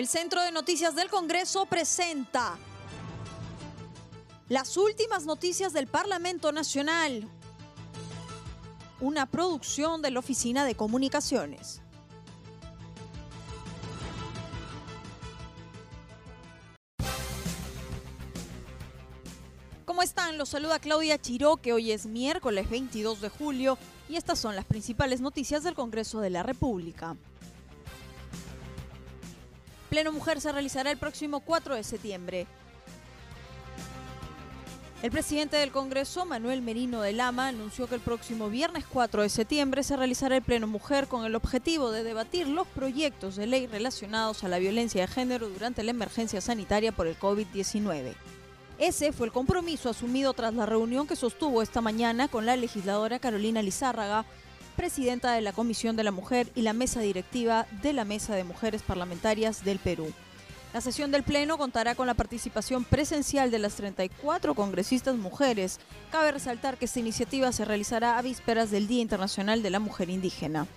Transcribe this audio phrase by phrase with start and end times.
[0.00, 2.56] El Centro de Noticias del Congreso presenta
[4.48, 7.28] las últimas noticias del Parlamento Nacional,
[8.98, 11.82] una producción de la Oficina de Comunicaciones.
[19.84, 20.38] ¿Cómo están?
[20.38, 23.76] Los saluda Claudia Chiró, que hoy es miércoles 22 de julio
[24.08, 27.18] y estas son las principales noticias del Congreso de la República.
[29.90, 32.46] Pleno Mujer se realizará el próximo 4 de septiembre.
[35.02, 39.28] El presidente del Congreso, Manuel Merino de Lama, anunció que el próximo viernes 4 de
[39.28, 43.66] septiembre se realizará el Pleno Mujer con el objetivo de debatir los proyectos de ley
[43.66, 48.14] relacionados a la violencia de género durante la emergencia sanitaria por el COVID-19.
[48.78, 53.18] Ese fue el compromiso asumido tras la reunión que sostuvo esta mañana con la legisladora
[53.18, 54.24] Carolina Lizárraga,
[54.76, 58.44] presidenta de la Comisión de la Mujer y la mesa directiva de la Mesa de
[58.44, 60.12] Mujeres Parlamentarias del Perú.
[60.72, 65.80] La sesión del Pleno contará con la participación presencial de las 34 congresistas mujeres.
[66.12, 70.10] Cabe resaltar que esta iniciativa se realizará a vísperas del Día Internacional de la Mujer
[70.10, 70.68] Indígena.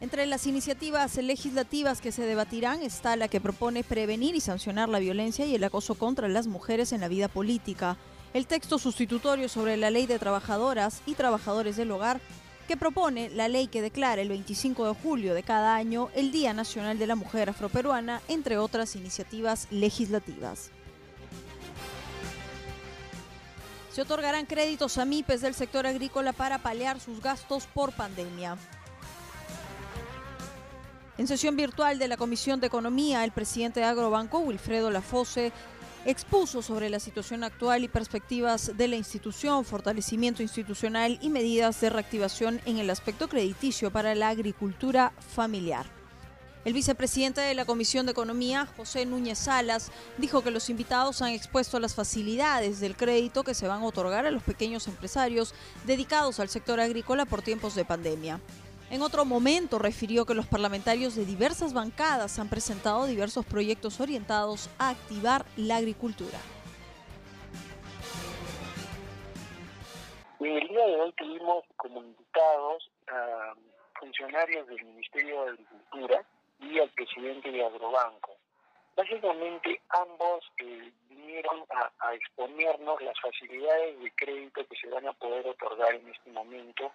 [0.00, 4.98] Entre las iniciativas legislativas que se debatirán está la que propone prevenir y sancionar la
[4.98, 7.96] violencia y el acoso contra las mujeres en la vida política,
[8.34, 12.20] el texto sustitutorio sobre la ley de trabajadoras y trabajadores del hogar,
[12.68, 16.52] que propone la ley que declara el 25 de julio de cada año el Día
[16.52, 20.70] Nacional de la Mujer Afroperuana, entre otras iniciativas legislativas.
[23.90, 28.58] Se otorgarán créditos a MIPES del sector agrícola para paliar sus gastos por pandemia.
[31.16, 35.52] En sesión virtual de la Comisión de Economía, el presidente de Agrobanco, Wilfredo Lafose,
[36.10, 41.90] expuso sobre la situación actual y perspectivas de la institución, fortalecimiento institucional y medidas de
[41.90, 45.84] reactivación en el aspecto crediticio para la agricultura familiar.
[46.64, 51.32] El vicepresidente de la Comisión de Economía, José Núñez Salas, dijo que los invitados han
[51.32, 55.52] expuesto las facilidades del crédito que se van a otorgar a los pequeños empresarios
[55.86, 58.40] dedicados al sector agrícola por tiempos de pandemia.
[58.90, 64.70] En otro momento refirió que los parlamentarios de diversas bancadas han presentado diversos proyectos orientados
[64.78, 66.38] a activar la agricultura.
[70.40, 73.52] En el día de hoy tuvimos como invitados a
[74.00, 76.24] funcionarios del Ministerio de Agricultura
[76.60, 78.38] y al presidente de Agrobanco.
[78.96, 85.12] Básicamente ambos eh, vinieron a, a exponernos las facilidades de crédito que se van a
[85.12, 86.90] poder otorgar en este momento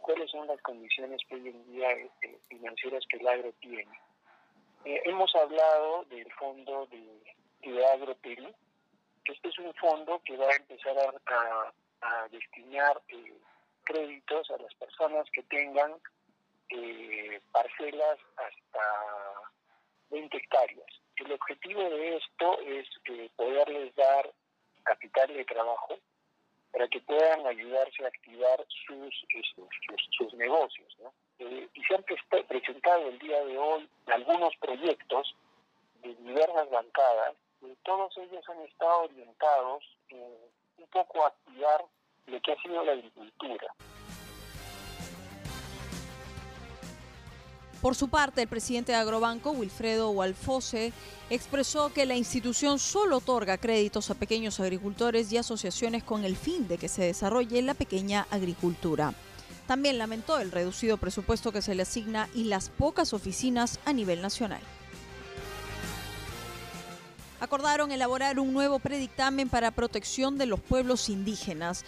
[0.00, 4.00] cuáles son las condiciones hoy en día este, financieras que el agro tiene.
[4.84, 8.52] Eh, hemos hablado del fondo de, de Agro Perú,
[9.24, 11.72] que este es un fondo que va a empezar a,
[12.30, 13.34] destinar eh,
[13.84, 15.94] créditos a las personas que tengan
[16.70, 18.80] eh, parcelas hasta
[20.10, 20.86] 20 hectáreas.
[21.16, 22.88] El objetivo de esto es
[23.36, 24.32] poderles dar
[24.84, 25.98] capital de trabajo
[26.72, 29.14] para que puedan ayudarse a activar sus,
[30.16, 30.96] sus, negocios.
[31.38, 32.04] Eh, y se han
[32.46, 35.34] presentado el día de hoy algunos proyectos
[36.02, 40.32] de diversas bancadas, y todos ellos han estado orientados en
[40.78, 41.84] un poco a activar
[42.26, 43.74] lo que ha sido la agricultura.
[47.80, 50.92] Por su parte, el presidente de Agrobanco, Wilfredo Walfose,
[51.30, 56.68] expresó que la institución solo otorga créditos a pequeños agricultores y asociaciones con el fin
[56.68, 59.14] de que se desarrolle la pequeña agricultura.
[59.66, 64.20] También lamentó el reducido presupuesto que se le asigna y las pocas oficinas a nivel
[64.20, 64.60] nacional.
[67.40, 71.86] Acordaron elaborar un nuevo predictamen para protección de los pueblos indígenas,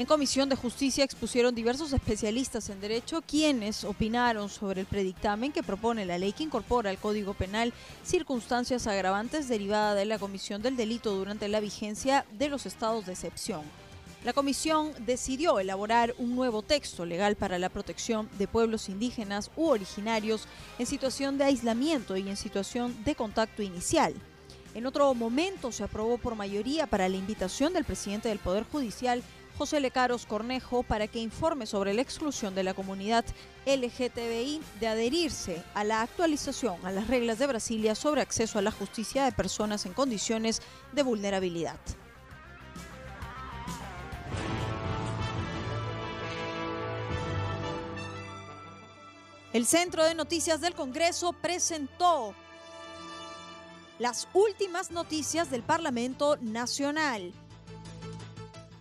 [0.00, 5.62] en Comisión de Justicia expusieron diversos especialistas en derecho quienes opinaron sobre el predictamen que
[5.62, 10.74] propone la ley que incorpora al Código Penal circunstancias agravantes derivadas de la comisión del
[10.74, 13.60] delito durante la vigencia de los estados de excepción.
[14.24, 19.66] La comisión decidió elaborar un nuevo texto legal para la protección de pueblos indígenas u
[19.66, 20.46] originarios
[20.78, 24.14] en situación de aislamiento y en situación de contacto inicial.
[24.72, 29.22] En otro momento se aprobó por mayoría para la invitación del presidente del Poder Judicial
[29.60, 33.26] José Lecaros Cornejo para que informe sobre la exclusión de la comunidad
[33.66, 38.70] LGTBI de adherirse a la actualización a las reglas de Brasilia sobre acceso a la
[38.70, 40.62] justicia de personas en condiciones
[40.92, 41.78] de vulnerabilidad.
[49.52, 52.34] El Centro de Noticias del Congreso presentó
[53.98, 57.34] las últimas noticias del Parlamento Nacional